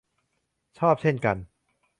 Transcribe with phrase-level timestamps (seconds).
[0.77, 1.37] ชอบเช่นกัน